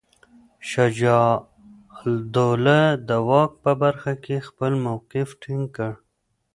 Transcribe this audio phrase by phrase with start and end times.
[0.69, 1.27] شجاع
[2.07, 5.91] الدوله د واک په برخه کې خپل موقف ټینګ کړ.